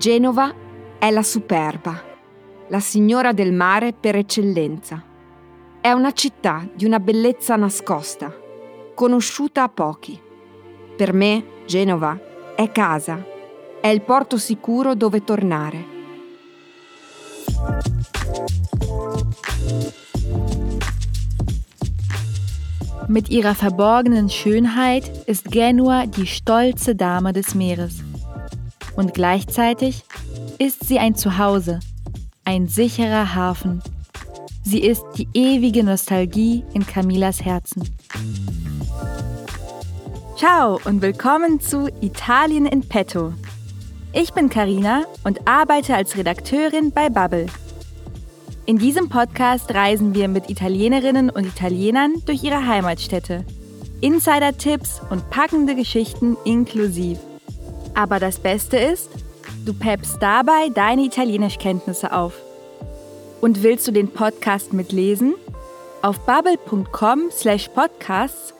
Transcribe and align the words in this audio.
Genova 0.00 0.50
è 0.98 1.10
la 1.10 1.22
superba, 1.22 2.02
la 2.68 2.80
signora 2.80 3.32
del 3.32 3.52
mare 3.52 3.92
per 3.92 4.16
eccellenza. 4.16 5.04
È 5.78 5.90
una 5.90 6.12
città 6.12 6.66
di 6.74 6.86
una 6.86 6.98
bellezza 6.98 7.54
nascosta, 7.56 8.34
conosciuta 8.94 9.62
a 9.62 9.68
pochi. 9.68 10.18
Per 10.96 11.12
me, 11.12 11.44
Genova 11.66 12.18
è 12.56 12.72
casa, 12.72 13.22
è 13.78 13.88
il 13.88 14.00
porto 14.00 14.38
sicuro 14.38 14.94
dove 14.94 15.22
tornare. 15.22 15.84
Mit 23.06 23.28
ihrer 23.28 23.54
verborgenen 23.54 24.30
Schönheit 24.30 25.24
ist 25.26 25.46
Genua 25.50 26.06
die 26.06 26.24
stolze 26.24 26.94
Dame 26.94 27.32
des 27.32 27.52
Meeres. 27.52 28.08
Und 29.00 29.14
gleichzeitig 29.14 30.04
ist 30.58 30.86
sie 30.86 30.98
ein 30.98 31.14
Zuhause, 31.14 31.80
ein 32.44 32.68
sicherer 32.68 33.34
Hafen. 33.34 33.82
Sie 34.62 34.80
ist 34.80 35.02
die 35.16 35.26
ewige 35.32 35.82
Nostalgie 35.82 36.64
in 36.74 36.86
Camilas 36.86 37.42
Herzen. 37.42 37.88
Ciao 40.36 40.78
und 40.84 41.00
willkommen 41.00 41.60
zu 41.60 41.88
Italien 42.02 42.66
in 42.66 42.86
Petto. 42.86 43.32
Ich 44.12 44.34
bin 44.34 44.50
Karina 44.50 45.04
und 45.24 45.48
arbeite 45.48 45.94
als 45.94 46.18
Redakteurin 46.18 46.92
bei 46.92 47.08
Bubble. 47.08 47.46
In 48.66 48.76
diesem 48.76 49.08
Podcast 49.08 49.72
reisen 49.72 50.14
wir 50.14 50.28
mit 50.28 50.50
Italienerinnen 50.50 51.30
und 51.30 51.46
Italienern 51.46 52.16
durch 52.26 52.44
ihre 52.44 52.66
Heimatstädte. 52.66 53.46
Insider-Tipps 54.02 55.00
und 55.08 55.30
packende 55.30 55.74
Geschichten 55.74 56.36
inklusiv. 56.44 57.18
Aber 57.94 58.18
das 58.18 58.38
Beste 58.38 58.76
ist, 58.76 59.08
du 59.64 59.72
peppst 59.74 60.16
dabei 60.20 60.68
deine 60.74 61.02
Italienischkenntnisse 61.02 62.12
auf. 62.12 62.34
Und 63.40 63.62
willst 63.62 63.86
du 63.88 63.92
den 63.92 64.12
Podcast 64.12 64.72
mitlesen? 64.72 65.34
Auf 66.02 66.18
bubble.com/podcasts 66.20 68.54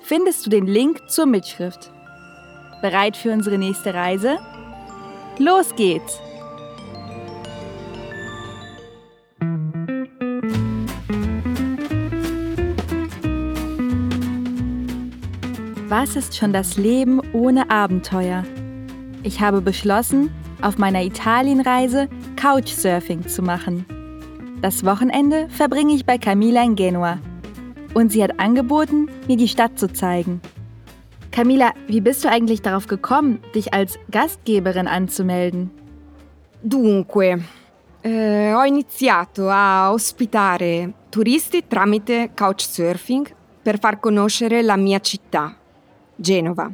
findest 0.00 0.46
du 0.46 0.50
den 0.50 0.66
Link 0.66 1.08
zur 1.08 1.26
Mitschrift. 1.26 1.90
Bereit 2.80 3.16
für 3.16 3.32
unsere 3.32 3.58
nächste 3.58 3.94
Reise? 3.94 4.38
Los 5.38 5.74
geht's! 5.74 6.20
Was 15.88 16.16
ist 16.16 16.36
schon 16.36 16.52
das 16.52 16.76
Leben 16.76 17.20
ohne 17.32 17.70
Abenteuer? 17.70 18.44
Ich 19.26 19.40
habe 19.40 19.60
beschlossen, 19.60 20.30
auf 20.62 20.78
meiner 20.78 21.02
Italienreise 21.02 22.08
Couchsurfing 22.36 23.26
zu 23.26 23.42
machen. 23.42 23.84
Das 24.62 24.84
Wochenende 24.84 25.48
verbringe 25.48 25.94
ich 25.94 26.06
bei 26.06 26.16
Camila 26.16 26.62
in 26.62 26.76
Genua. 26.76 27.18
Und 27.92 28.12
sie 28.12 28.22
hat 28.22 28.38
angeboten, 28.38 29.08
mir 29.26 29.36
die 29.36 29.48
Stadt 29.48 29.80
zu 29.80 29.92
zeigen. 29.92 30.40
Camila, 31.32 31.72
wie 31.88 32.00
bist 32.00 32.22
du 32.22 32.28
eigentlich 32.28 32.62
darauf 32.62 32.86
gekommen, 32.86 33.40
dich 33.52 33.74
als 33.74 33.98
Gastgeberin 34.12 34.86
anzumelden? 34.86 35.72
Dunque, 36.62 37.42
eh, 38.02 38.54
ho 38.54 38.62
iniziato 38.62 39.48
a 39.48 39.92
ospitare 39.92 40.92
turisti 41.10 41.66
tramite 41.66 42.30
Couchsurfing 42.32 43.26
per 43.60 43.80
far 43.80 43.98
conoscere 43.98 44.62
la 44.62 44.76
mia 44.76 45.00
città, 45.00 45.52
Genova. 46.14 46.70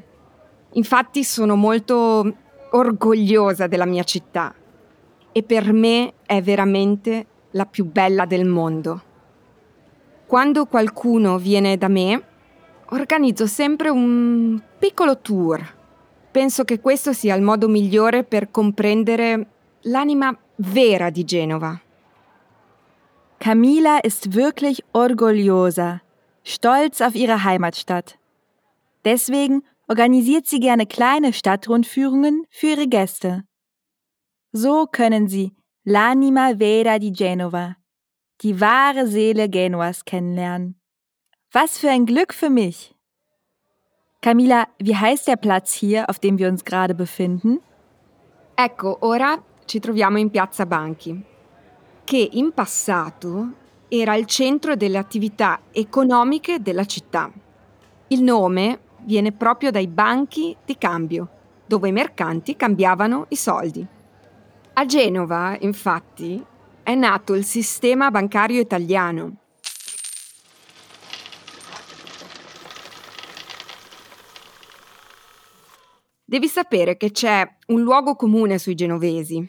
Infatti 0.75 1.23
sono 1.25 1.55
molto 1.55 2.35
orgogliosa 2.73 3.67
della 3.67 3.87
mia 3.87 4.05
città 4.05 4.55
e 5.33 5.43
per 5.43 5.73
me 5.73 6.15
è 6.25 6.43
veramente 6.43 7.27
la 7.53 7.65
più 7.67 7.85
bella 7.85 8.27
del 8.27 8.45
mondo. 8.45 9.03
Quando 10.27 10.67
qualcuno 10.67 11.39
viene 11.39 11.77
da 11.77 11.89
me, 11.89 12.23
organizzo 12.91 13.47
sempre 13.47 13.89
un 13.89 14.61
piccolo 14.79 15.19
tour. 15.19 15.81
Penso 16.31 16.65
che 16.65 16.81
questo 16.81 17.13
sia 17.13 17.35
il 17.35 17.43
modo 17.43 17.69
migliore 17.69 18.25
per 18.25 18.51
comprendere 18.51 19.47
l'anima 19.83 20.37
vera 20.57 21.11
di 21.11 21.25
Genova. 21.25 21.79
Camila 23.39 23.99
ist 24.03 24.33
wirklich 24.35 24.83
orgogliosa, 24.93 26.01
stolz 26.43 27.01
auf 27.01 27.15
ihre 27.15 27.45
Heimatstadt. 27.45 28.17
Deswegen 29.05 29.63
organisiert 29.93 30.47
sie 30.47 30.59
gerne 30.59 30.87
kleine 30.87 31.35
Stadtrundführungen 31.35 32.47
für 32.49 32.69
ihre 32.69 32.89
Gäste. 32.89 33.45
So 34.51 34.87
können 34.87 35.29
sie 35.29 35.53
l'anima 35.85 36.57
vera 36.57 36.99
di 36.99 37.13
Genova, 37.13 37.77
die 38.41 38.59
wahre 38.59 39.07
Seele 39.07 39.51
Genuas 39.51 40.07
kennenlernen. 40.07 40.81
Was 41.53 41.77
für 41.77 41.91
ein 41.91 42.07
Glück 42.07 42.33
für 42.33 42.49
mich! 42.49 42.95
Camilla, 44.23 44.67
wie 44.79 44.97
heißt 44.97 45.29
der 45.29 45.37
Platz 45.37 45.75
hier, 45.75 46.09
auf 46.09 46.19
dem 46.19 46.39
wir 46.39 46.49
uns 46.49 46.65
gerade 46.65 46.95
befinden? 46.95 47.61
Ecco, 48.57 48.97
ora 49.01 49.43
ci 49.67 49.79
troviamo 49.79 50.17
in 50.17 50.31
Piazza 50.31 50.65
Banchi, 50.65 51.23
che 52.05 52.31
in 52.33 52.53
passato 52.55 53.49
era 53.89 54.15
il 54.15 54.25
centro 54.25 54.75
delle 54.75 54.97
attività 54.97 55.61
economiche 55.71 56.63
della 56.63 56.87
città. 56.87 57.31
Il 58.09 58.23
nome 58.23 58.79
viene 59.05 59.33
proprio 59.33 59.71
dai 59.71 59.89
banchi 59.89 60.57
di 60.65 60.77
cambio, 60.79 61.29
dove 61.67 61.89
i 61.89 61.93
mercanti 61.93 62.57
cambiavano 62.57 63.27
i 63.29 63.37
soldi. 63.37 63.87
A 64.75 64.87
Genova, 64.87 65.57
infatti, 65.61 66.43
è 66.83 66.95
nato 66.95 67.35
il 67.35 67.45
sistema 67.45 68.11
bancario 68.11 68.61
italiano. 68.61 69.37
Devi 76.25 76.49
sapere 76.49 76.97
che 76.97 77.11
c'è 77.11 77.47
un 77.67 77.83
luogo 77.83 78.17
comune 78.17 78.57
sui 78.57 78.75
genovesi. 78.75 79.47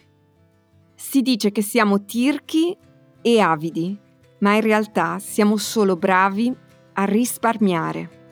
Si 0.96 1.22
dice 1.22 1.52
che 1.52 1.62
siamo 1.62 2.04
tirchi 2.04 2.78
e 3.22 3.40
avidi, 3.40 3.98
ma 4.40 4.56
in 4.56 4.62
realtà 4.62 5.18
siamo 5.20 5.56
solo 5.56 5.96
bravi 5.96 6.54
a 6.94 7.06
risparmiare. 7.06 8.23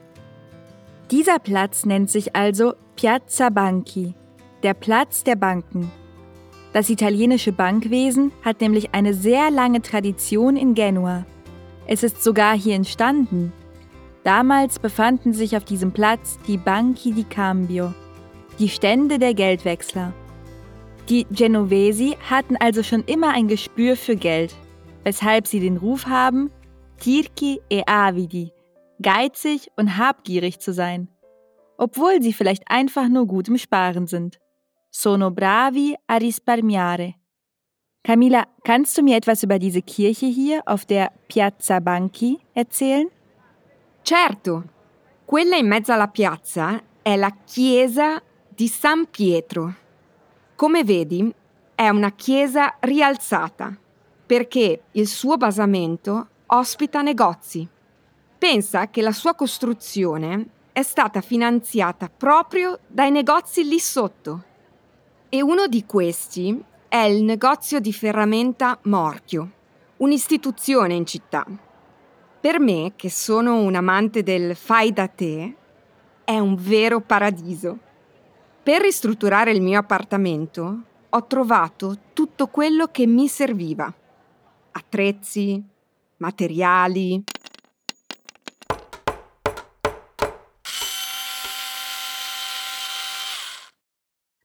Dieser 1.12 1.40
Platz 1.40 1.86
nennt 1.86 2.10
sich 2.10 2.38
also 2.38 2.74
Piazza 2.96 3.50
Banchi, 3.50 4.14
der 4.64 4.74
Platz 4.74 5.26
der 5.26 5.36
Banken. 5.36 5.92
Das 6.72 6.90
italienische 6.90 7.52
Bankwesen 7.52 8.32
hat 8.46 8.62
nämlich 8.62 8.94
eine 8.94 9.14
sehr 9.14 9.52
lange 9.52 9.82
Tradition 9.82 10.56
in 10.56 10.74
Genua. 10.74 11.26
Es 11.86 12.04
ist 12.04 12.24
sogar 12.24 12.58
hier 12.58 12.76
entstanden. 12.76 13.52
Damals 14.24 14.80
befanden 14.80 15.34
sich 15.34 15.58
auf 15.58 15.66
diesem 15.66 15.92
Platz 15.92 16.40
die 16.48 16.58
Banchi 16.58 17.12
di 17.12 17.26
Cambio, 17.26 17.94
die 18.58 18.70
Stände 18.70 19.20
der 19.20 19.34
Geldwechsler. 19.34 20.14
Die 21.10 21.26
Genovesi 21.30 22.16
hatten 22.30 22.56
also 22.56 22.84
schon 22.84 23.04
immer 23.04 23.34
ein 23.34 23.50
Gespür 23.50 23.98
für 23.98 24.16
Geld, 24.16 24.56
weshalb 25.04 25.46
sie 25.46 25.60
den 25.60 25.76
Ruf 25.76 26.06
haben, 26.06 26.50
Tirchi 27.02 27.60
e 27.70 27.82
Avidi, 27.86 28.54
geizig 29.02 29.72
und 29.76 29.98
habgierig 29.98 30.60
zu 30.60 30.74
sein, 30.74 31.08
obwohl 31.78 32.22
sie 32.22 32.34
vielleicht 32.34 32.64
einfach 32.70 33.08
nur 33.08 33.28
gut 33.28 33.48
im 33.48 33.58
Sparen 33.58 34.08
sind. 34.08 34.40
Sono 34.90 35.32
bravi 35.32 35.96
a 36.08 36.18
risparmiare. 36.18 37.16
Camilla, 38.04 38.48
kannst 38.64 38.98
du 38.98 39.04
mir 39.04 39.16
etwas 39.16 39.44
über 39.44 39.60
diese 39.60 39.82
Kirche 39.82 40.26
hier 40.26 40.62
auf 40.66 40.86
der 40.86 41.12
Piazza 41.28 41.80
Banchi 41.80 42.40
erzählen? 42.54 43.08
Certo, 44.04 44.64
quella 45.26 45.56
in 45.58 45.68
mezzo 45.68 45.94
alla 45.94 46.08
piazza 46.08 46.82
è 47.04 47.16
la 47.16 47.32
chiesa 47.46 48.22
di 48.50 48.68
San 48.68 49.06
Pietro. 49.10 49.76
Come 50.56 50.84
vedi, 50.84 51.34
è 51.76 51.90
una 51.90 52.12
chiesa 52.12 52.76
rialzata 52.80 53.76
perché 54.26 54.84
il 54.92 55.08
suo 55.08 55.38
basamento 55.38 56.28
ospita 56.48 57.02
negozi. 57.02 57.68
Pensa 58.42 58.90
che 58.90 59.04
la 59.04 59.12
sua 59.12 59.36
costruzione 59.36 60.48
è 60.72 60.82
stata 60.82 61.22
finanziata 61.22 62.10
proprio 62.10 62.80
dai 62.88 63.12
negozi 63.12 63.64
lì 63.68 63.78
sotto. 63.78 64.44
E 65.30 65.44
uno 65.44 65.68
di 65.68 65.86
questi 65.86 66.60
è 66.88 67.04
il 67.04 67.24
negozio 67.24 67.80
di 67.80 67.94
ferramenta 67.94 68.80
Morchio, 68.86 69.52
un'istituzione 69.98 70.96
in 70.96 71.06
città. 71.06 71.46
Per 72.40 72.60
me, 72.60 72.94
che 72.96 73.12
sono 73.12 73.62
un 73.62 73.76
amante 73.76 74.24
del 74.24 74.56
fai 74.56 74.92
da 74.92 75.08
te, 75.08 75.56
è 76.24 76.40
un 76.40 76.56
vero 76.56 77.00
paradiso. 77.00 77.78
Per 78.64 78.82
ristrutturare 78.82 79.52
il 79.52 79.62
mio 79.62 79.78
appartamento 79.78 80.82
ho 81.08 81.28
trovato 81.28 81.96
tutto 82.14 82.48
quello 82.48 82.88
che 82.88 83.06
mi 83.06 83.28
serviva. 83.28 83.94
Attrezzi, 84.72 85.64
materiali, 86.18 87.24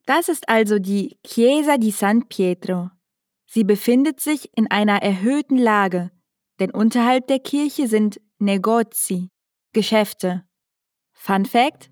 Das 0.07 0.29
ist 0.29 0.49
also 0.49 0.79
die 0.79 1.19
Chiesa 1.27 1.79
di 1.79 1.91
San 1.91 2.29
Pietro. 2.29 2.91
Sie 3.45 3.65
befindet 3.65 4.21
sich 4.21 4.49
in 4.57 4.71
einer 4.71 5.03
erhöhten 5.03 5.59
Lage, 5.59 6.13
denn 6.61 6.71
unterhalb 6.71 7.27
der 7.27 7.41
Kirche 7.41 7.89
sind 7.89 8.21
Negozi, 8.39 9.31
Geschäfte. 9.73 10.45
Fun 11.13 11.45
Fact: 11.45 11.91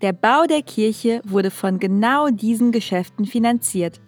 Der 0.00 0.12
Bau 0.12 0.46
der 0.48 0.62
Kirche 0.62 1.22
wurde 1.24 1.52
von 1.52 1.78
genau 1.78 2.30
diesen 2.30 2.72
Geschäften 2.72 3.26
finanziert. 3.26 4.00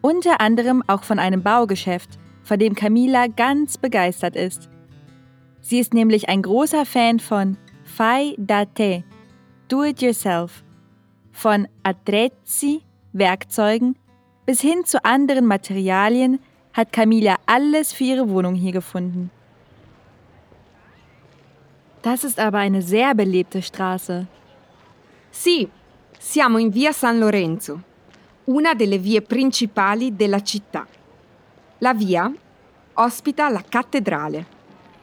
Unter 0.00 0.40
anderem 0.40 0.84
auch 0.86 1.02
von 1.02 1.18
einem 1.18 1.42
Baugeschäft, 1.42 2.16
von 2.44 2.60
dem 2.60 2.76
Camila 2.76 3.26
ganz 3.26 3.76
begeistert 3.76 4.36
ist. 4.36 4.68
Sie 5.60 5.80
ist 5.80 5.94
nämlich 5.94 6.28
ein 6.28 6.42
großer 6.42 6.86
Fan 6.86 7.18
von 7.18 7.58
Fai 7.82 8.36
da 8.38 8.64
te, 8.66 9.02
Do 9.66 9.82
It 9.82 10.00
Yourself, 10.00 10.62
von 11.38 11.68
Attrezzi, 11.84 12.82
Werkzeugen, 13.12 13.94
bis 14.44 14.60
hin 14.60 14.84
zu 14.84 15.04
anderen 15.04 15.46
Materialien 15.46 16.40
hat 16.72 16.92
Camila 16.92 17.36
alles 17.46 17.92
für 17.92 18.04
ihre 18.04 18.28
Wohnung 18.28 18.54
hier 18.54 18.72
gefunden. 18.72 19.30
Das 22.02 22.24
ist 22.24 22.40
aber 22.40 22.58
eine 22.58 22.82
sehr 22.82 23.14
belebte 23.14 23.62
Straße. 23.62 24.26
Sì, 25.30 25.68
siamo 26.18 26.58
in 26.58 26.72
via 26.72 26.92
San 26.92 27.20
Lorenzo, 27.20 27.82
una 28.46 28.74
delle 28.74 28.98
vie 28.98 29.22
principali 29.22 30.16
della 30.16 30.42
città. 30.42 30.86
La 31.78 31.94
via 31.94 32.32
ospita 32.94 33.48
la 33.48 33.62
cattedrale, 33.62 34.46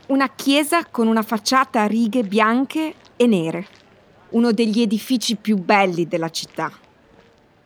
una 0.07 0.27
chiesa 0.35 0.83
con 0.85 1.07
una 1.07 1.23
facciata 1.23 1.83
a 1.83 1.87
righe 1.87 2.23
bianche 2.23 2.93
e 3.15 3.25
nere, 3.27 3.65
uno 4.35 4.51
degli 4.51 4.81
edifici 4.81 5.37
più 5.37 5.57
belli 5.57 6.07
della 6.07 6.29
città. 6.29 6.69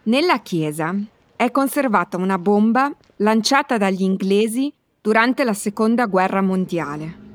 Nella 0.03 0.39
chiesa 0.41 0.95
è 1.35 1.49
conservata 1.49 2.17
una 2.17 2.37
bomba 2.37 2.95
lanciata 3.17 3.77
dagli 3.77 4.03
inglesi 4.03 4.71
durante 5.01 5.43
la 5.43 5.53
Seconda 5.53 6.05
Guerra 6.05 6.41
Mondiale. 6.41 7.27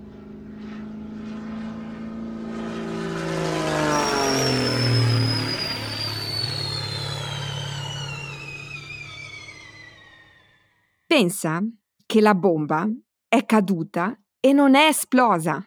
Pensa 11.06 11.60
che 12.06 12.20
la 12.20 12.34
bomba 12.34 12.88
è 13.28 13.44
caduta 13.44 14.16
e 14.38 14.52
non 14.52 14.76
è 14.76 14.87
esplosa. 14.87 15.64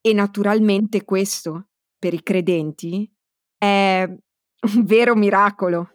E 0.00 0.12
naturalmente 0.12 1.04
questo, 1.04 1.68
per 2.02 2.14
i 2.14 2.22
credenti, 2.24 3.08
è 3.56 4.02
un 4.04 4.84
vero 4.84 5.14
miracolo. 5.14 5.88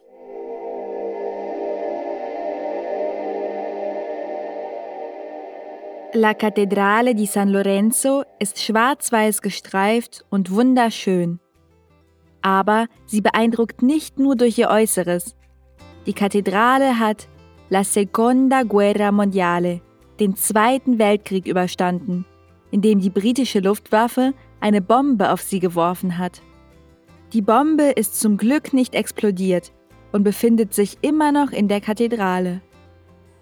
La 6.14 6.34
Kathedrale 6.34 7.12
di 7.12 7.26
San 7.26 7.50
Lorenzo 7.50 8.22
ist 8.38 8.58
schwarz-weiß 8.58 9.42
gestreift 9.42 10.24
und 10.30 10.50
wunderschön. 10.50 11.40
Aber 12.40 12.86
sie 13.04 13.20
beeindruckt 13.20 13.82
nicht 13.82 14.18
nur 14.18 14.34
durch 14.34 14.56
ihr 14.56 14.70
Äußeres. 14.70 15.36
Die 16.06 16.14
Kathedrale 16.14 16.98
hat 16.98 17.28
La 17.68 17.84
Seconda 17.84 18.62
Guerra 18.62 19.12
Mondiale, 19.12 19.82
den 20.18 20.36
Zweiten 20.36 20.98
Weltkrieg 20.98 21.46
überstanden, 21.46 22.24
in 22.70 22.80
dem 22.80 22.98
die 22.98 23.10
britische 23.10 23.60
Luftwaffe 23.60 24.32
eine 24.60 24.80
Bombe 24.80 25.30
auf 25.30 25.42
sie 25.42 25.60
geworfen 25.60 26.18
hat. 26.18 26.42
Die 27.32 27.42
Bombe 27.42 27.90
ist 27.90 28.18
zum 28.18 28.36
Glück 28.36 28.72
nicht 28.72 28.94
explodiert 28.94 29.72
und 30.12 30.22
befindet 30.22 30.74
sich 30.74 30.98
immer 31.02 31.32
noch 31.32 31.50
in 31.50 31.68
der 31.68 31.80
Kathedrale. 31.80 32.60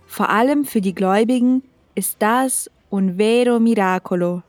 Vor 0.07 0.31
allem 0.31 0.65
für 0.65 0.81
die 0.81 0.95
Gläubigen 0.95 1.63
ist 1.95 2.17
das 2.21 2.71
un 2.91 3.17
vero 3.17 3.59
miracolo, 3.59 4.43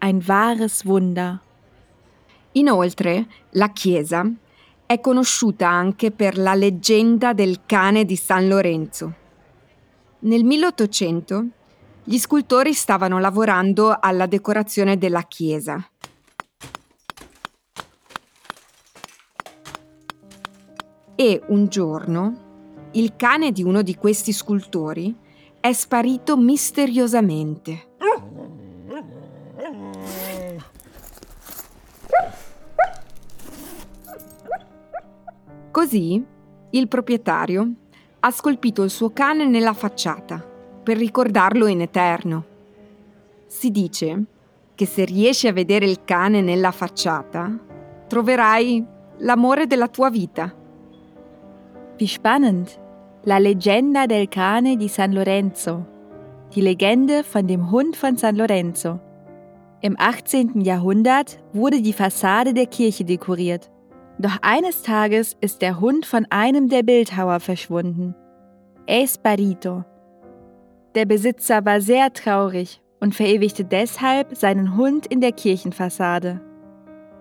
ein 0.00 0.26
wahres 0.26 0.86
Wunder. 0.86 1.40
Inoltre, 2.52 3.26
la 3.52 3.68
chiesa 3.68 4.24
è 4.86 5.00
conosciuta 5.00 5.68
anche 5.68 6.10
per 6.10 6.36
la 6.36 6.54
leggenda 6.54 7.32
del 7.32 7.60
cane 7.66 8.04
di 8.04 8.16
San 8.16 8.48
Lorenzo. 8.48 9.12
Nel 10.20 10.42
1800 10.42 11.44
gli 12.04 12.18
scultori 12.18 12.72
stavano 12.72 13.18
lavorando 13.18 13.96
alla 13.98 14.26
decorazione 14.26 14.96
della 14.96 15.22
chiesa. 15.22 15.84
E 21.14 21.42
un 21.48 21.68
giorno 21.68 22.48
il 22.92 23.14
cane 23.14 23.52
di 23.52 23.62
uno 23.62 23.82
di 23.82 23.94
questi 23.94 24.32
scultori 24.32 25.14
è 25.60 25.72
sparito 25.72 26.36
misteriosamente. 26.36 27.88
Così 35.70 36.24
il 36.70 36.88
proprietario 36.88 37.72
ha 38.20 38.30
scolpito 38.30 38.82
il 38.82 38.90
suo 38.90 39.12
cane 39.12 39.46
nella 39.46 39.72
facciata 39.72 40.49
per 40.82 40.96
ricordarlo 40.96 41.66
in 41.66 41.80
eterno. 41.80 42.44
Si 43.46 43.70
dice 43.70 44.24
che 44.74 44.86
se 44.86 45.04
riesci 45.04 45.46
a 45.48 45.52
vedere 45.52 45.86
il 45.86 46.04
cane 46.04 46.40
nella 46.40 46.70
facciata, 46.70 47.50
troverai 48.06 48.84
l'amore 49.18 49.66
della 49.66 49.88
tua 49.88 50.10
vita. 50.10 50.54
Wie 51.98 52.08
spannend! 52.08 52.78
La 53.24 53.38
leggenda 53.38 54.06
del 54.06 54.28
cane 54.28 54.76
di 54.76 54.88
San 54.88 55.12
Lorenzo. 55.12 55.86
Die 56.54 56.62
Legende 56.62 57.22
von 57.22 57.46
dem 57.46 57.70
Hund 57.70 57.94
von 57.94 58.16
San 58.16 58.36
Lorenzo. 58.36 58.98
Im 59.82 59.94
18. 59.98 60.62
Jahrhundert 60.62 61.38
wurde 61.52 61.82
die 61.82 61.92
Fassade 61.92 62.54
der 62.54 62.66
Kirche 62.66 63.04
dekoriert. 63.04 63.70
Doch 64.18 64.38
eines 64.40 64.82
Tages 64.82 65.36
ist 65.40 65.60
der 65.60 65.80
Hund 65.80 66.06
von 66.06 66.26
einem 66.30 66.68
der 66.68 66.82
Bildhauer 66.82 67.40
verschwunden. 67.40 68.14
Esparito. 68.86 69.84
Der 70.94 71.04
Besitzer 71.06 71.64
war 71.64 71.80
sehr 71.80 72.12
traurig 72.12 72.80
und 72.98 73.14
verewigte 73.14 73.64
deshalb 73.64 74.36
seinen 74.36 74.76
Hund 74.76 75.06
in 75.06 75.20
der 75.20 75.32
Kirchenfassade. 75.32 76.40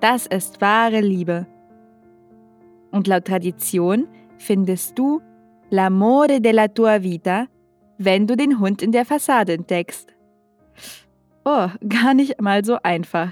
Das 0.01 0.25
ist 0.25 0.59
wahre 0.59 1.01
Liebe. 1.01 1.45
Und 2.91 3.07
laut 3.07 3.25
Tradition 3.25 4.07
findest 4.37 4.97
du 4.97 5.21
l'amore 5.69 6.39
della 6.39 6.67
tua 6.67 7.03
vita, 7.03 7.47
wenn 7.99 8.25
du 8.25 8.35
den 8.35 8.59
Hund 8.59 8.81
in 8.81 8.91
der 8.91 9.05
Fassade 9.05 9.53
entdeckst. 9.53 10.13
Oh, 11.45 11.67
gar 11.87 12.13
nicht 12.13 12.41
mal 12.41 12.65
so 12.65 12.77
einfach. 12.81 13.31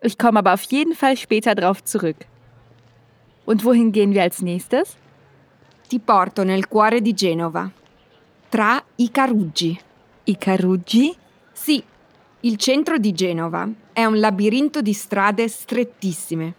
Ich 0.00 0.18
komme 0.18 0.38
aber 0.38 0.54
auf 0.54 0.62
jeden 0.62 0.94
Fall 0.94 1.16
später 1.16 1.54
drauf 1.54 1.82
zurück. 1.82 2.26
Und 3.46 3.64
wohin 3.64 3.90
gehen 3.90 4.12
wir 4.12 4.22
als 4.22 4.42
nächstes? 4.42 4.96
Ti 5.88 5.98
porto 5.98 6.44
nel 6.44 6.64
cuore 6.64 7.02
di 7.02 7.14
Genova, 7.14 7.70
tra 8.54 8.80
i 8.94 9.10
Caruggi. 9.10 9.76
I 10.22 10.38
Caruggi? 10.38 11.12
Sì, 11.50 11.82
il 12.42 12.56
centro 12.56 12.98
di 12.98 13.10
Genova 13.10 13.68
è 13.92 14.04
un 14.04 14.20
labirinto 14.20 14.80
di 14.80 14.92
strade 14.92 15.48
strettissime, 15.48 16.54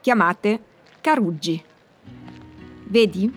chiamate 0.00 0.62
Caruggi. 1.00 1.60
Vedi? 2.84 3.32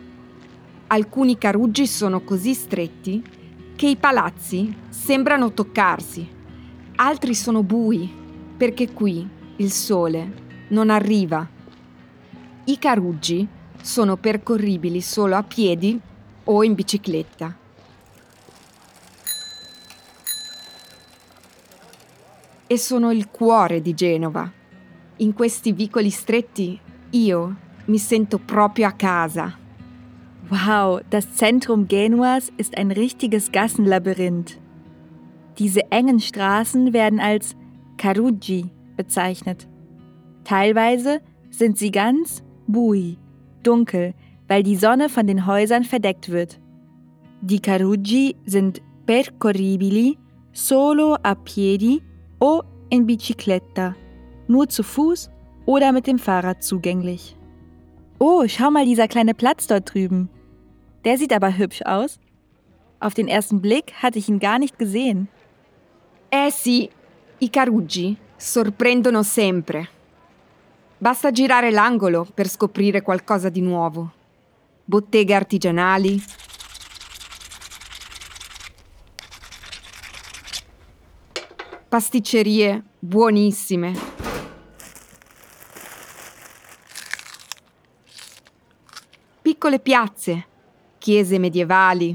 Alcuni 0.86 1.40
Caruggi 1.40 1.88
sono 1.88 2.22
così 2.22 2.54
stretti 2.54 3.24
che 3.76 3.88
i 3.88 3.96
palazzi 3.96 4.72
sembrano 4.90 5.52
toccarsi, 5.54 6.30
altri 6.98 7.34
sono 7.34 7.64
bui 7.64 8.08
perché 8.56 8.94
qui 8.94 9.28
il 9.56 9.72
sole 9.72 10.68
non 10.68 10.92
arriva 10.92 11.50
i 12.66 12.78
caruggi 12.78 13.48
sono 13.82 14.16
percorribili 14.16 15.02
solo 15.02 15.36
a 15.36 15.42
piedi 15.42 16.00
o 16.44 16.64
in 16.64 16.76
bicicletta. 16.76 17.64
E 22.68 22.80
sono 22.80 23.12
il 23.12 23.30
cuore 23.30 23.80
di 23.80 23.94
Genova. 23.94 24.52
In 25.18 25.34
questi 25.34 25.72
vicoli 25.72 26.10
stretti 26.10 26.80
io 27.12 27.56
mi 27.86 28.00
sento 28.00 28.40
proprio 28.40 28.88
a 28.88 28.92
casa. 28.92 29.56
Wow, 30.50 31.00
das 31.08 31.32
Zentrum 31.36 31.88
Genuas 31.88 32.52
ist 32.58 32.76
ein 32.76 32.90
richtiges 32.90 33.52
Gassenlabyrinth. 33.52 34.60
Diese 35.60 35.92
engen 35.92 36.20
Straßen 36.20 36.92
werden 36.92 37.20
als 37.20 37.56
Caruggi 37.98 38.72
bezeichnet. 38.96 39.68
Teilweise 40.44 41.22
sind 41.52 41.78
sie 41.78 41.92
ganz 41.92 42.44
bui, 42.66 43.20
dunkel, 43.62 44.16
weil 44.48 44.64
die 44.64 44.76
Sonne 44.76 45.10
von 45.10 45.28
den 45.28 45.46
Häusern 45.46 45.84
verdeckt 45.84 46.30
wird. 46.30 46.60
Die 47.42 47.60
Caruggi 47.60 48.36
sind 48.46 48.82
percorribili 49.06 50.18
solo 50.52 51.16
a 51.22 51.36
piedi 51.36 52.02
o 52.40 52.62
in 52.90 53.06
bicicletta, 53.06 53.96
nur 54.48 54.70
zu 54.70 54.84
Fuß 54.84 55.30
oder 55.66 55.92
mit 55.92 56.08
dem 56.08 56.20
Fahrrad 56.20 56.64
zugänglich. 56.64 57.36
Oh, 58.20 58.46
schau 58.48 58.72
mal 58.72 58.86
dieser 58.86 59.08
kleine 59.08 59.34
Platz 59.34 59.68
dort 59.68 59.94
drüben. 59.94 60.30
Der 61.04 61.18
sieht 61.18 61.34
aber 61.34 61.58
hübsch 61.58 61.82
aus. 61.84 62.20
Auf 63.00 63.14
den 63.14 63.28
ersten 63.28 63.62
Blick 63.62 63.94
hatte 64.02 64.20
ich 64.20 64.30
ihn 64.30 64.40
gar 64.40 64.58
nicht 64.58 64.80
gesehen. 64.80 65.28
Eh 66.30 66.50
sì, 66.50 66.90
i 67.40 67.50
Caruggi 67.50 68.18
sorprendono 68.38 69.24
sempre. 69.24 69.88
Basta 70.98 71.32
girare 71.32 71.72
l'angolo 71.72 72.26
per 72.34 72.48
scoprire 72.48 73.02
qualcosa 73.02 73.50
di 73.50 73.62
nuovo. 73.62 74.12
Botteghe 74.86 75.36
artigianali, 75.36 76.22
pasticcerie 81.96 82.84
buonissime. 83.00 83.94
Piccole 89.42 89.80
piazze, 89.80 90.46
chiese 90.98 91.40
medievali. 91.40 92.14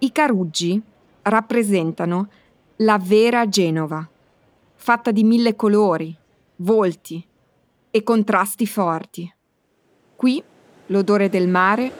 I 0.00 0.12
Caruggi 0.12 0.82
rappresentano 1.22 2.28
la 2.76 2.98
vera 2.98 3.48
Genova, 3.48 4.06
fatta 4.74 5.10
di 5.12 5.24
mille 5.24 5.56
colori, 5.56 6.14
volti 6.56 7.26
e 7.90 8.02
contrasti 8.02 8.66
forti. 8.66 9.34
Qui 10.14 10.44
l'odore 10.88 11.30
del 11.30 11.48
mare 11.48 11.92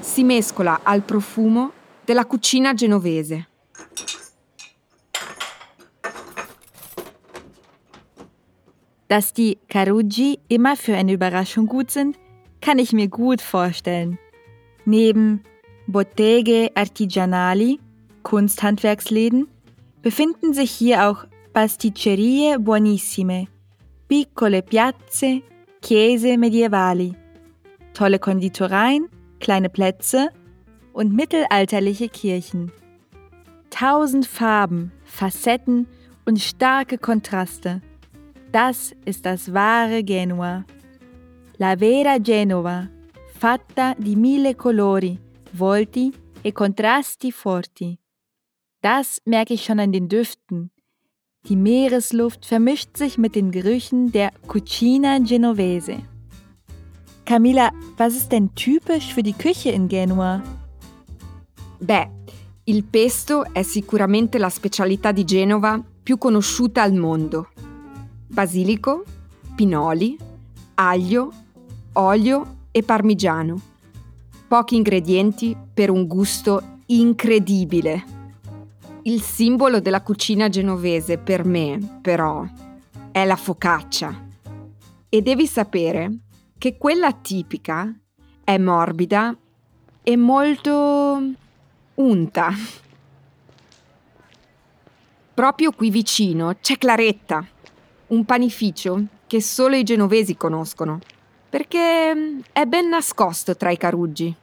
si 0.00 0.24
mescola 0.24 0.80
al 0.82 1.00
profumo 1.00 1.84
della 2.06 2.24
cucina 2.24 2.72
genovese. 2.72 3.46
Dass 9.08 9.32
die 9.32 9.58
Caruggi 9.68 10.40
immer 10.48 10.76
für 10.76 10.96
eine 10.96 11.12
Überraschung 11.12 11.66
gut 11.66 11.90
sind, 11.90 12.18
kann 12.60 12.78
ich 12.78 12.92
mir 12.92 13.08
gut 13.08 13.40
vorstellen. 13.40 14.18
Neben 14.84 15.42
Botteghe 15.86 16.70
Artigianali, 16.74 17.78
Kunsthandwerksläden, 18.24 19.46
befinden 20.02 20.54
sich 20.54 20.72
hier 20.72 21.08
auch 21.08 21.24
Pasticcerie 21.52 22.56
Buonissime, 22.58 23.46
piccole 24.08 24.62
piazze, 24.62 25.42
Chiese 25.82 26.36
medievali, 26.36 27.14
tolle 27.94 28.18
Konditoreien, 28.18 29.08
kleine 29.38 29.68
Plätze 29.68 30.30
und 30.96 31.12
mittelalterliche 31.12 32.08
Kirchen. 32.08 32.72
Tausend 33.68 34.24
Farben, 34.26 34.92
Facetten 35.04 35.86
und 36.24 36.40
starke 36.40 36.96
Kontraste. 36.96 37.82
Das 38.50 38.94
ist 39.04 39.26
das 39.26 39.52
wahre 39.52 40.02
Genua. 40.02 40.64
La 41.58 41.76
vera 41.76 42.16
Genova, 42.16 42.88
fatta 43.38 43.94
di 43.98 44.16
mille 44.16 44.54
colori, 44.54 45.18
volti 45.52 46.10
e 46.42 46.52
contrasti 46.52 47.30
forti. 47.30 47.98
Das 48.80 49.20
merke 49.26 49.52
ich 49.52 49.64
schon 49.64 49.80
an 49.80 49.92
den 49.92 50.08
Düften. 50.08 50.70
Die 51.46 51.56
Meeresluft 51.56 52.46
vermischt 52.46 52.96
sich 52.96 53.18
mit 53.18 53.34
den 53.34 53.50
Gerüchen 53.50 54.12
der 54.12 54.30
Cucina 54.46 55.18
Genovese. 55.18 55.98
Camilla, 57.26 57.70
was 57.98 58.16
ist 58.16 58.32
denn 58.32 58.54
typisch 58.54 59.12
für 59.12 59.22
die 59.22 59.34
Küche 59.34 59.70
in 59.70 59.88
Genua? 59.88 60.42
Beh, 61.78 62.10
il 62.64 62.84
pesto 62.84 63.52
è 63.52 63.62
sicuramente 63.62 64.38
la 64.38 64.48
specialità 64.48 65.12
di 65.12 65.24
Genova 65.24 65.82
più 66.02 66.18
conosciuta 66.18 66.82
al 66.82 66.94
mondo. 66.94 67.50
Basilico, 68.26 69.04
pinoli, 69.54 70.16
aglio, 70.74 71.32
olio 71.92 72.56
e 72.70 72.82
parmigiano. 72.82 73.60
Pochi 74.48 74.76
ingredienti 74.76 75.56
per 75.72 75.90
un 75.90 76.06
gusto 76.06 76.80
incredibile. 76.86 78.04
Il 79.02 79.20
simbolo 79.20 79.80
della 79.80 80.02
cucina 80.02 80.48
genovese 80.48 81.18
per 81.18 81.44
me, 81.44 81.98
però, 82.00 82.44
è 83.12 83.24
la 83.24 83.36
focaccia. 83.36 84.24
E 85.08 85.22
devi 85.22 85.46
sapere 85.46 86.18
che 86.58 86.76
quella 86.76 87.12
tipica 87.12 87.94
è 88.42 88.58
morbida 88.58 89.36
e 90.02 90.16
molto 90.16 91.44
unta. 91.96 92.52
Proprio 95.34 95.70
qui 95.72 95.90
vicino 95.90 96.56
c'è 96.60 96.78
Claretta, 96.78 97.46
un 98.08 98.24
panificio 98.24 99.04
che 99.26 99.42
solo 99.42 99.76
i 99.76 99.82
genovesi 99.82 100.36
conoscono, 100.36 101.00
perché 101.48 102.40
è 102.52 102.64
ben 102.64 102.88
nascosto 102.88 103.56
tra 103.56 103.70
i 103.70 103.76
caruggi. 103.76 104.34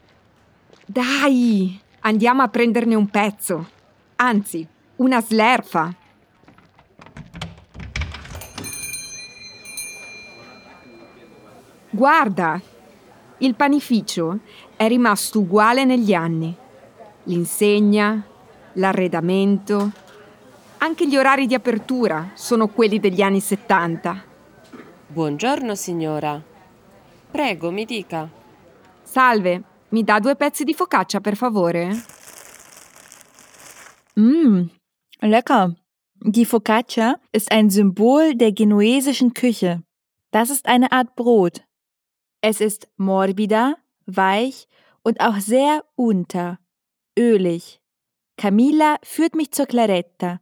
Dai, 0.86 1.80
andiamo 2.02 2.42
a 2.42 2.48
prenderne 2.50 2.96
un 2.96 3.08
pezzo, 3.08 3.70
anzi, 4.18 4.68
una 4.98 5.22
slerfa. 5.22 5.96
Guarda, 11.90 12.60
il 13.38 13.56
panificio 13.56 14.40
è 14.76 14.88
rimasto 14.88 15.40
uguale 15.40 15.86
negli 15.86 16.14
anni. 16.14 16.62
L'insegna, 17.26 18.22
l'arredamento, 18.74 19.92
anche 20.80 21.08
gli 21.08 21.16
orari 21.16 21.46
di 21.46 21.54
apertura 21.54 22.32
sono 22.34 22.68
quelli 22.68 23.00
degli 23.00 23.22
anni 23.22 23.40
70. 23.40 24.24
Buongiorno 25.08 25.74
signora. 25.74 26.42
Prego, 27.32 27.72
mi 27.72 27.86
dica. 27.86 28.30
Salve, 29.04 29.64
mi 29.90 30.04
dà 30.04 30.20
due 30.20 30.36
pezzi 30.36 30.66
di 30.66 30.74
focaccia 30.74 31.22
per 31.22 31.38
favore? 31.38 32.04
Mmm, 34.20 34.70
lecker. 35.20 35.74
Die 36.26 36.46
Focaccia 36.46 37.20
ist 37.32 37.52
ein 37.52 37.70
Symbol 37.70 38.36
der 38.36 38.52
genuesischen 38.54 39.34
Küche. 39.34 39.84
Das 40.32 40.50
ist 40.50 40.66
eine 40.66 40.92
Art 40.92 41.16
Brot. 41.16 41.64
Es 42.42 42.60
ist 42.60 42.88
morbida, 42.98 43.78
weich 44.06 44.68
und 45.04 45.20
auch 45.22 45.40
sehr 45.40 45.84
unter, 45.96 46.60
ölig. 47.18 47.80
Camilla 48.38 48.98
führt 49.04 49.36
mich 49.36 49.52
zur 49.52 49.66
Claretta, 49.66 50.40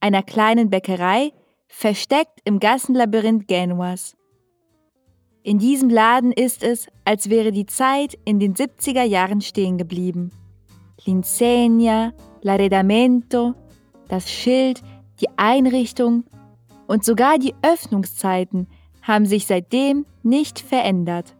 einer 0.00 0.22
kleinen 0.22 0.70
Bäckerei, 0.70 1.32
versteckt 1.66 2.40
im 2.44 2.60
Gassenlabyrinth 2.60 3.48
Genuas. 3.48 4.16
In 5.42 5.58
diesem 5.58 5.90
Laden 5.90 6.32
ist 6.32 6.62
es, 6.62 6.86
als 7.04 7.28
wäre 7.28 7.52
die 7.52 7.66
Zeit 7.66 8.18
in 8.24 8.38
den 8.38 8.54
70er 8.54 9.02
Jahren 9.02 9.40
stehen 9.40 9.76
geblieben. 9.76 10.30
L'insegna, 11.04 12.12
l'arredamento, 12.42 13.54
das 14.08 14.30
Schild, 14.30 14.82
die 15.20 15.28
Einrichtung 15.36 16.24
und 16.86 17.04
sogar 17.04 17.38
die 17.38 17.54
Öffnungszeiten 17.62 18.68
haben 19.02 19.26
sich 19.26 19.46
seitdem 19.46 20.06
nicht 20.22 20.60
verändert. 20.60 21.36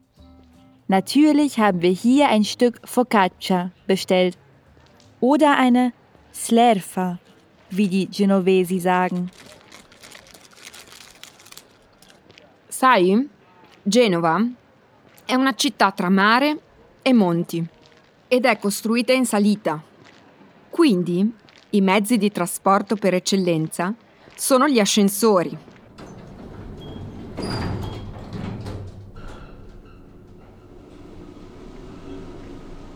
Natürlich 0.86 1.58
haben 1.58 1.80
wir 1.80 1.90
hier 1.90 2.28
ein 2.28 2.44
Stück 2.44 2.80
Focaccia 2.84 3.72
bestellt 3.86 4.36
oder 5.20 5.56
eine 5.56 5.92
Slerfa, 6.32 7.18
wie 7.70 7.88
die 7.88 8.08
Genovesi 8.08 8.78
sagen. 8.78 9.30
Sai, 12.68 13.28
Genova 13.82 14.46
è 15.24 15.34
una 15.34 15.54
città 15.54 15.92
tra 15.92 16.10
mare 16.10 16.58
e 17.02 17.12
monti 17.12 17.64
ed 18.28 18.44
è 18.44 18.58
costruita 18.58 19.12
in 19.12 19.24
salita. 19.24 19.82
Quindi 20.70 21.32
i 21.70 21.80
mezzi 21.80 22.18
di 22.18 22.30
trasporto 22.30 22.96
per 22.96 23.14
eccellenza 23.14 23.94
sono 24.34 24.68
gli 24.68 24.80
ascensori. 24.80 25.56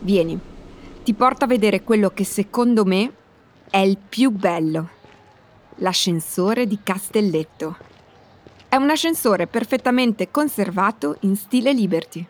Vieni, 0.01 0.41
ti 1.09 1.15
porto 1.15 1.47
a 1.47 1.49
vedere 1.49 1.85
quello 1.85 2.11
che 2.11 2.25
secondo 2.25 2.85
me 2.85 3.11
è 3.71 3.79
il 3.79 3.97
più 3.97 4.31
bello. 4.31 4.91
L'ascensore 5.77 6.67
di 6.67 6.81
Castelletto. 6.83 7.79
È 8.69 8.77
un 8.77 8.91
ascensore 8.91 9.47
perfettamente 9.47 10.31
conservato 10.31 11.17
in 11.21 11.35
stile 11.35 11.73
Liberty. 11.73 12.27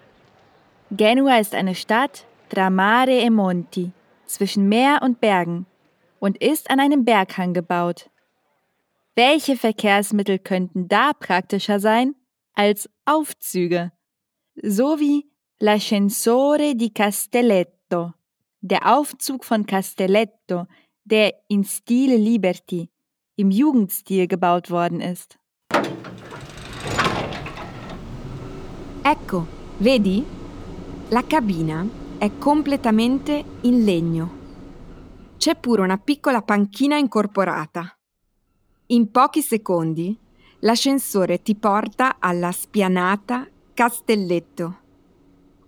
Genua 0.86 1.38
ist 1.38 1.54
eine 1.54 1.74
Stadt 1.74 2.24
tra 2.46 2.70
mare 2.70 3.20
e 3.20 3.30
monti, 3.30 3.90
zwischen 4.26 4.68
Meer 4.68 5.00
und 5.02 5.18
Bergen, 5.18 5.66
und 6.20 6.36
ist 6.36 6.70
an 6.70 6.78
einem 6.78 7.02
Berghang 7.02 7.54
gebaut. 7.54 8.08
Welche 9.16 9.56
Verkehrsmittel 9.56 10.38
könnten 10.38 10.86
da 10.86 11.14
praktischer 11.14 11.80
sein 11.80 12.14
als 12.54 12.88
Aufzüge? 13.06 13.90
So 14.62 15.00
wie 15.00 15.26
l'ascensore 15.58 16.76
di 16.76 16.92
Castelletto, 16.92 18.14
der 18.60 18.96
Aufzug 18.96 19.44
von 19.44 19.64
Castelletto, 19.64 20.66
der 21.04 21.34
in 21.48 21.64
Stile 21.64 22.16
Liberty, 22.16 22.90
im 23.36 23.50
Jugendstil 23.50 24.26
gebaut 24.26 24.70
worden 24.70 25.00
ist. 25.00 25.38
Ecco, 29.02 29.46
vedi? 29.78 30.24
La 31.10 31.22
cabina 31.22 31.86
è 32.18 32.30
completamente 32.38 33.44
in 33.62 33.84
legno. 33.84 34.36
C'è 35.38 35.54
pure 35.54 35.82
una 35.82 35.96
piccola 35.96 36.42
panchina 36.42 36.98
incorporata. 36.98 37.96
In 38.88 39.10
pochi 39.10 39.40
secondi 39.40 40.18
l'ascensore 40.60 41.40
ti 41.40 41.54
porta 41.54 42.16
alla 42.18 42.50
spianata 42.52 43.48
Castelletto, 43.72 44.78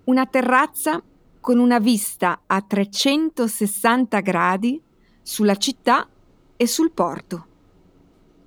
una 0.04 0.26
terrazza 0.26 1.00
con 1.40 1.58
una 1.58 1.78
vista 1.78 2.42
a 2.46 2.60
360 2.60 4.20
gradi 4.20 4.80
sulla 5.22 5.56
città 5.56 6.08
e 6.56 6.66
sul 6.66 6.92
porto. 6.92 7.46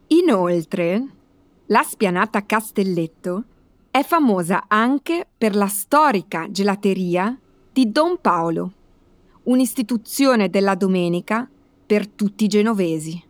Inoltre, 0.08 1.08
la 1.68 1.84
spianata 1.84 2.46
Castelletto 2.46 3.46
è 3.90 4.04
famosa 4.04 4.66
anche 4.68 5.28
per 5.38 5.56
la 5.56 5.68
storica 5.68 6.50
gelateria 6.50 7.38
di 7.72 7.92
Don 7.92 8.20
Paolo, 8.22 8.74
un'istituzione 9.44 10.50
della 10.50 10.76
domenica 10.76 11.50
per 11.86 12.08
tutti 12.08 12.46
i 12.46 12.48
genovesi. 12.48 13.24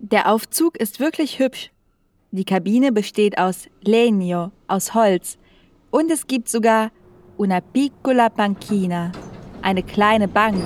Der 0.00 0.30
Aufzug 0.30 0.76
ist 0.76 1.00
wirklich 1.00 1.40
hübsch. 1.40 1.72
Die 2.30 2.44
Kabine 2.44 2.92
besteht 2.92 3.36
aus 3.36 3.68
Legno, 3.80 4.52
aus 4.68 4.94
Holz. 4.94 5.38
Und 5.90 6.10
es 6.10 6.26
gibt 6.26 6.48
sogar 6.48 6.92
una 7.38 7.60
piccola 7.60 8.30
panchina, 8.30 9.12
eine 9.62 9.84
kleine 9.84 10.26
Bank. 10.26 10.60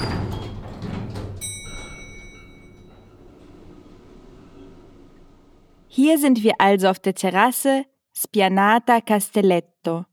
Hier 5.86 6.18
sind 6.18 6.42
wir 6.42 6.54
also 6.58 6.88
auf 6.88 6.98
der 6.98 7.14
Terrasse 7.14 7.84
Spianata 8.16 9.02
Castelletto 9.02 10.06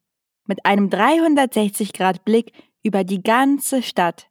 mit 0.48 0.66
einem 0.66 0.90
360-Grad-Blick 0.90 2.52
über 2.84 3.06
die 3.06 3.24
ganze 3.24 3.82
Stadt. 3.82 4.30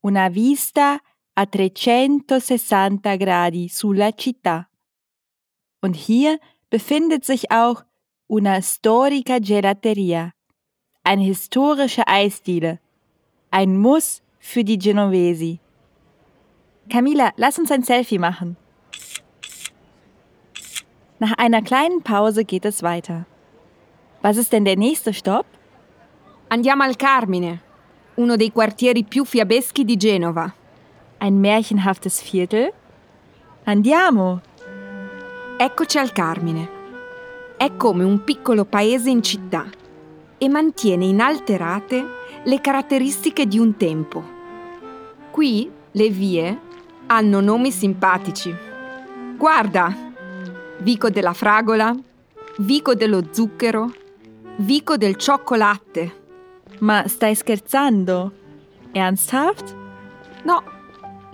Una 0.00 0.34
vista 0.34 1.00
a 1.34 1.44
360 1.44 3.02
gradi 3.18 3.68
sulla 3.68 4.10
città. 4.12 4.66
Und 5.82 5.96
hier 5.96 6.38
befindet 6.70 7.26
sich 7.26 7.50
auch 7.50 7.84
una 8.26 8.62
storica 8.62 9.38
gelateria, 9.38 10.32
eine 11.04 11.22
historische 11.22 12.06
Eisdiele, 12.06 12.78
ein 13.50 13.76
Muss 13.76 14.22
für 14.38 14.64
die 14.64 14.78
Genovesi. 14.78 15.58
Camila, 16.88 17.32
lass 17.36 17.58
uns 17.58 17.70
ein 17.70 17.82
Selfie 17.82 18.18
machen. 18.18 18.56
Nach 21.18 21.32
einer 21.38 21.62
kleinen 21.62 22.02
Pause 22.02 22.44
geht 22.44 22.64
es 22.64 22.82
weiter. 22.82 23.26
Was 24.22 24.36
ist 24.36 24.52
denn 24.52 24.64
der 24.64 24.76
nächste 24.76 25.12
Stopp? 25.12 25.46
Andiamo 26.48 26.84
al 26.84 26.96
Carmine, 26.96 27.60
uno 28.16 28.36
dei 28.36 28.50
quartieri 28.50 29.04
più 29.04 29.24
fiabeschi 29.24 29.84
di 29.84 29.96
Genova. 29.96 30.52
Ein 31.18 31.40
märchenhaftes 31.40 32.20
Viertel? 32.20 32.72
Andiamo! 33.64 34.40
Eccoci 35.58 35.98
al 35.98 36.12
Carmine. 36.12 36.68
È 37.56 37.76
come 37.76 38.04
un 38.04 38.22
piccolo 38.24 38.64
paese 38.64 39.10
in 39.10 39.22
città 39.22 39.66
e 40.42 40.48
mantiene 40.48 41.04
inalterate 41.04 42.04
le 42.42 42.60
caratteristiche 42.60 43.46
di 43.46 43.60
un 43.60 43.76
tempo. 43.76 44.24
Qui 45.30 45.70
le 45.92 46.08
vie 46.08 46.58
hanno 47.06 47.38
nomi 47.38 47.70
simpatici. 47.70 48.52
Guarda! 49.36 49.94
Vico 50.78 51.10
della 51.10 51.32
fragola, 51.32 51.94
Vico 52.56 52.96
dello 52.96 53.28
zucchero, 53.30 53.92
Vico 54.56 54.96
del 54.96 55.14
cioccolatte. 55.14 56.20
Ma 56.80 57.06
stai 57.06 57.36
scherzando? 57.36 58.32
Ernsthaft? 58.90 59.76
No, 60.42 60.64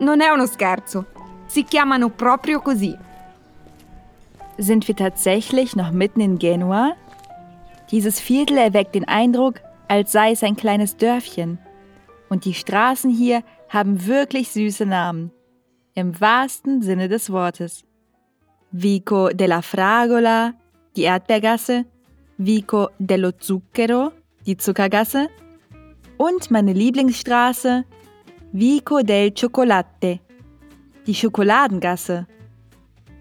non 0.00 0.20
è 0.20 0.28
uno 0.28 0.44
scherzo. 0.44 1.06
Si 1.46 1.64
chiamano 1.64 2.10
proprio 2.10 2.60
così. 2.60 2.94
Sind 4.58 4.86
wir 4.86 4.96
tatsächlich 4.96 5.74
noch 5.76 5.92
mitten 5.92 6.20
in 6.20 6.36
Genua? 6.36 6.94
Dieses 7.90 8.20
Viertel 8.20 8.58
erweckt 8.58 8.94
den 8.94 9.08
Eindruck, 9.08 9.60
als 9.88 10.12
sei 10.12 10.32
es 10.32 10.42
ein 10.42 10.56
kleines 10.56 10.96
Dörfchen. 10.96 11.58
Und 12.28 12.44
die 12.44 12.54
Straßen 12.54 13.10
hier 13.10 13.42
haben 13.68 14.06
wirklich 14.06 14.50
süße 14.50 14.84
Namen. 14.84 15.30
Im 15.94 16.20
wahrsten 16.20 16.82
Sinne 16.82 17.08
des 17.08 17.30
Wortes. 17.30 17.84
Vico 18.70 19.30
della 19.30 19.62
Fragola, 19.62 20.52
die 20.94 21.02
Erdbeergasse, 21.02 21.86
Vico 22.36 22.90
dello 22.98 23.32
Zucchero, 23.32 24.12
die 24.46 24.58
Zuckergasse 24.58 25.28
und 26.18 26.50
meine 26.50 26.74
Lieblingsstraße, 26.74 27.84
Vico 28.52 29.00
del 29.00 29.32
Cioccolate, 29.32 30.20
die 31.06 31.14
Schokoladengasse. 31.14 32.26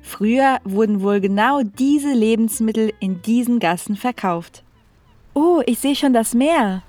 Früher 0.08 0.62
wurden 0.64 1.02
wohl 1.02 1.20
genau 1.20 1.64
diese 1.64 2.14
Lebensmittel 2.14 2.94
in 3.00 3.22
diesen 3.22 3.60
Gassen 3.60 3.98
verkauft. 3.98 4.64
Oh, 5.34 5.62
ich 5.66 5.80
sehe 5.80 5.96
schon 5.96 6.14
das 6.14 6.34
Meer. 6.34 6.82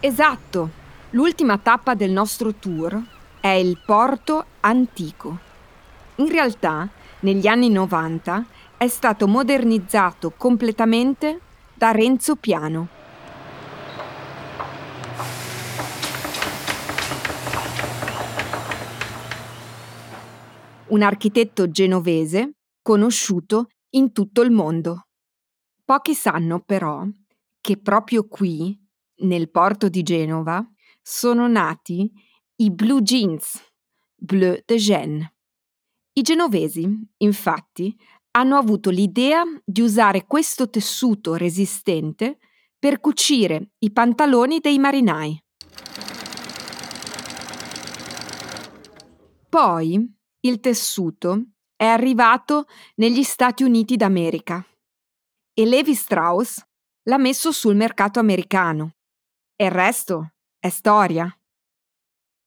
Esatto, 0.00 0.70
l'ultima 1.10 1.58
tappa 1.58 1.94
del 1.94 2.10
nostro 2.10 2.54
tour 2.54 3.02
è 3.38 3.48
il 3.48 3.76
Porto 3.84 4.46
Antico. 4.60 5.38
In 6.16 6.30
realtà, 6.30 6.88
negli 7.20 7.46
anni 7.46 7.68
90 7.68 8.46
è 8.78 8.88
stato 8.88 9.28
modernizzato 9.28 10.32
completamente 10.38 11.38
da 11.74 11.90
Renzo 11.90 12.34
Piano. 12.36 13.01
Un 20.92 21.00
architetto 21.00 21.70
genovese 21.70 22.56
conosciuto 22.82 23.68
in 23.94 24.12
tutto 24.12 24.42
il 24.42 24.50
mondo. 24.50 25.06
Pochi 25.86 26.14
sanno 26.14 26.60
però 26.60 27.06
che 27.62 27.78
proprio 27.78 28.28
qui, 28.28 28.78
nel 29.20 29.50
porto 29.50 29.88
di 29.88 30.02
Genova, 30.02 30.62
sono 31.00 31.48
nati 31.48 32.12
i 32.56 32.70
blue 32.70 33.00
jeans, 33.00 33.58
bleu 34.14 34.60
de 34.66 34.76
Gênes. 34.76 35.26
I 36.12 36.20
genovesi, 36.20 36.86
infatti, 37.16 37.96
hanno 38.32 38.58
avuto 38.58 38.90
l'idea 38.90 39.44
di 39.64 39.80
usare 39.80 40.26
questo 40.26 40.68
tessuto 40.68 41.36
resistente 41.36 42.36
per 42.78 43.00
cucire 43.00 43.70
i 43.78 43.90
pantaloni 43.92 44.60
dei 44.60 44.78
marinai. 44.78 45.42
Poi 49.48 50.20
il 50.44 50.60
tessuto 50.60 51.44
è 51.76 51.84
arrivato 51.84 52.66
negli 52.96 53.22
Stati 53.22 53.62
Uniti 53.62 53.96
d'America 53.96 54.64
e 55.54 55.66
Levi 55.66 55.94
Strauss 55.94 56.64
l'ha 57.04 57.18
messo 57.18 57.52
sul 57.52 57.76
mercato 57.76 58.18
americano. 58.18 58.94
E 59.56 59.66
il 59.66 59.70
resto 59.70 60.32
è 60.58 60.68
storia. 60.68 61.26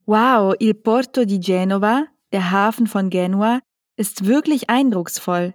Wow, 0.06 0.54
il 0.58 0.76
Porto 0.76 1.24
di 1.24 1.40
Genova, 1.40 2.06
der 2.30 2.52
Hafen 2.52 2.86
von 2.86 3.10
Genua, 3.10 3.60
ist 3.98 4.26
wirklich 4.26 4.70
eindrucksvoll. 4.70 5.54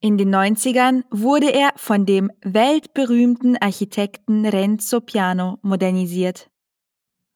In 0.00 0.16
den 0.16 0.30
90ern 0.30 1.04
wurde 1.10 1.50
er 1.52 1.72
von 1.76 2.04
dem 2.04 2.30
weltberühmten 2.42 3.56
Architekten 3.56 4.46
Renzo 4.46 5.00
Piano 5.00 5.58
modernisiert. 5.62 6.50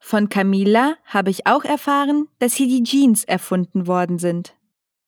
Von 0.04 0.28
Camilla 0.28 0.96
habe 1.04 1.30
ich 1.30 1.46
auch 1.46 1.64
erfahren, 1.64 2.28
dass 2.40 2.54
hier 2.54 2.66
die 2.66 2.82
Jeans 2.82 3.22
erfunden 3.22 3.86
worden 3.86 4.18
sind. 4.18 4.54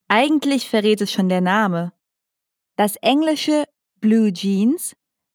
Eigentlich 0.06 0.70
verrät 0.70 1.00
es 1.00 1.10
schon 1.10 1.28
der 1.28 1.40
Name. 1.40 1.92
Das 2.76 2.94
englische 3.02 3.64
Blue 4.00 4.32
Jeans 4.32 4.94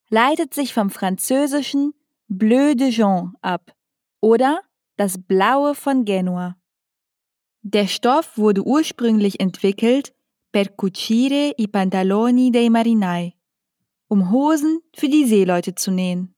leitet 0.10 0.54
sich 0.54 0.74
vom 0.74 0.89
französischen 0.89 1.93
Bleu 2.30 2.74
de 2.74 2.89
Jean 2.89 3.34
ab 3.41 3.76
oder 4.22 4.62
das 4.95 5.22
Blaue 5.22 5.76
von 5.76 6.06
Genua. 6.06 6.56
Der 7.62 7.88
Stoff 7.88 8.38
wurde 8.38 8.63
ursprünglich 8.63 9.41
entwickelt 9.41 10.13
per 10.54 10.69
cucire 10.69 11.54
i 11.58 11.67
pantaloni 11.67 12.52
dei 12.52 12.69
marinai, 12.69 13.34
um 14.08 14.32
Hosen 14.32 14.80
für 14.95 15.10
die 15.10 15.26
Seeleute 15.26 15.76
zu 15.76 15.91
nähen. 15.91 16.34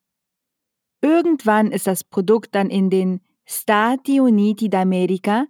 Irgendwann 1.02 1.72
ist 1.72 1.88
das 1.88 2.04
Produkt 2.04 2.56
dann 2.56 2.70
in 2.70 2.90
den 2.90 3.22
Stati 3.46 4.20
Uniti 4.20 4.68
d'America 4.68 5.46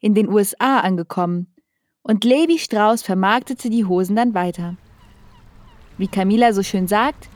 in 0.00 0.14
den 0.14 0.28
USA 0.28 0.80
angekommen 0.80 1.54
und 2.02 2.24
Levi 2.24 2.58
Strauss 2.58 3.02
vermarktete 3.02 3.70
die 3.70 3.84
Hosen 3.84 4.16
dann 4.16 4.34
weiter. 4.34 4.76
Wie 5.98 6.08
Camilla 6.08 6.52
so 6.52 6.62
schön 6.62 6.86
sagt, 6.86 7.28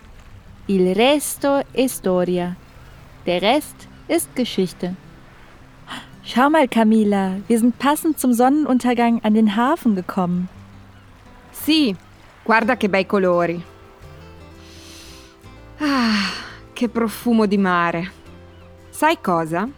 il 0.67 0.93
resto 0.93 1.63
è 1.73 1.89
storia. 1.89 2.57
Der 3.27 3.43
Rest 3.43 3.89
ist 4.09 4.35
Geschichte. 4.37 4.95
Schau 6.23 6.51
mal, 6.51 6.69
Camilla, 6.69 7.37
wir 7.49 7.59
sind 7.59 7.79
passend 7.79 8.19
zum 8.19 8.33
Sonnenuntergang 8.33 9.21
an 9.25 9.35
den 9.35 9.57
Hafen 9.57 9.95
gekommen. 9.95 10.49
Sì, 11.53 11.97
guarda 12.45 12.77
che 12.77 12.89
bei 12.89 13.05
colori. 13.05 13.63
Ah, 15.81 16.20
che 16.81 16.89
profumo 16.89 17.45
di 17.45 17.59
mare. 17.59 18.11
Sai 18.89 19.21
cosa? 19.21 19.69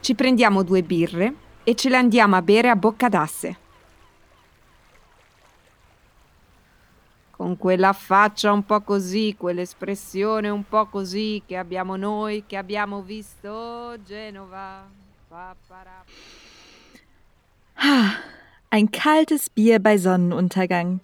Ci 0.00 0.14
prendiamo 0.14 0.62
due 0.62 0.82
birre 0.82 1.34
e 1.64 1.74
ce 1.74 1.88
le 1.88 1.96
andiamo 1.96 2.36
a 2.36 2.42
bere 2.42 2.68
a 2.68 2.76
bocca 2.76 3.08
d'asse. 3.08 3.56
Con 7.30 7.56
quella 7.56 7.94
faccia 7.94 8.52
un 8.52 8.62
po' 8.66 8.82
così, 8.82 9.36
quell'espressione 9.38 10.50
un 10.50 10.68
po' 10.68 10.84
così 10.88 11.42
che 11.46 11.56
abbiamo 11.56 11.96
noi, 11.96 12.44
che 12.46 12.58
abbiamo 12.58 13.00
visto 13.00 13.96
Genova. 14.04 14.86
Papara. 15.28 16.04
Ah, 17.76 18.16
ein 18.68 18.90
kaltes 18.90 19.48
Bier 19.48 19.80
bei 19.80 19.96
Sonnenuntergang. 19.96 21.00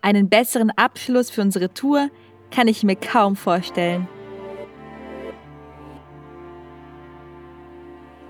Einen 0.00 0.28
besseren 0.28 0.72
Abschluss 0.74 1.30
für 1.30 1.42
unsere 1.42 1.72
Tour 1.72 2.10
kann 2.50 2.66
ich 2.66 2.82
mir 2.82 2.96
kaum 2.96 3.36
vorstellen. 3.36 4.08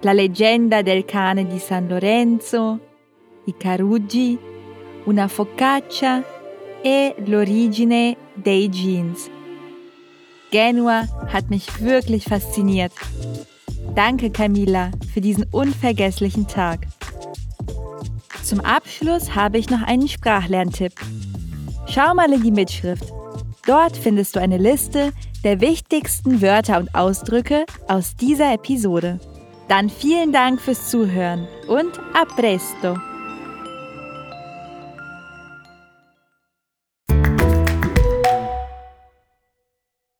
La 0.02 0.12
leggenda 0.12 0.82
del 0.82 1.04
cane 1.04 1.44
di 1.44 1.58
San 1.58 1.88
Lorenzo, 1.88 2.78
i 3.46 3.54
Caruggi, 3.56 4.38
una 5.06 5.26
focaccia 5.26 6.22
e 6.80 7.16
l'origine 7.26 8.16
dei 8.34 8.68
Jeans. 8.68 9.28
Genua 10.52 11.04
hat 11.32 11.50
mich 11.50 11.66
wirklich 11.80 12.24
fasziniert. 12.24 12.92
Danke, 13.96 14.30
Camilla, 14.30 14.92
für 15.12 15.20
diesen 15.20 15.44
unvergesslichen 15.50 16.46
Tag. 16.46 16.86
Zum 18.44 18.60
Abschluss 18.60 19.34
habe 19.34 19.58
ich 19.58 19.68
noch 19.68 19.82
einen 19.82 20.06
Sprachlerntipp. 20.06 20.92
Schau 21.88 22.14
mal 22.14 22.32
in 22.32 22.44
die 22.44 22.52
Mitschrift. 22.52 23.12
Dort 23.66 23.96
findest 23.96 24.36
du 24.36 24.40
eine 24.40 24.58
Liste 24.58 25.12
der 25.42 25.60
wichtigsten 25.60 26.40
Wörter 26.40 26.78
und 26.78 26.94
Ausdrücke 26.94 27.66
aus 27.88 28.14
dieser 28.14 28.54
Episode. 28.54 29.18
Dann 29.68 29.90
vielen 29.90 30.32
Dank 30.32 30.60
fürs 30.60 30.88
Zuhören 30.90 31.46
und 31.66 31.98
a 32.14 32.24
presto! 32.24 33.07